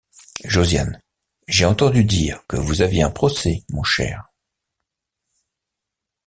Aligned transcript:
Josiane: 0.45 0.99
«J’ai 1.47 1.65
entendu 1.65 2.03
dire 2.03 2.43
que 2.47 2.55
vous 2.57 2.81
aviez 2.81 3.03
un 3.03 3.11
procès, 3.11 3.63
mon 3.69 3.83
cher. 3.83 4.31